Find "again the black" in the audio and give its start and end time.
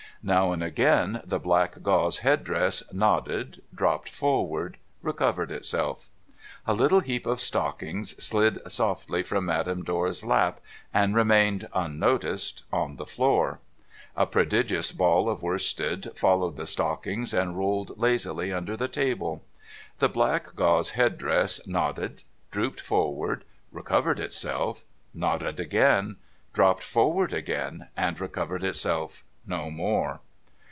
0.61-1.81